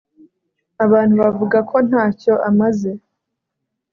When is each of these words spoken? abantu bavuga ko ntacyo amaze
abantu 0.85 1.13
bavuga 1.21 1.57
ko 1.69 1.77
ntacyo 1.87 2.33
amaze 2.49 2.91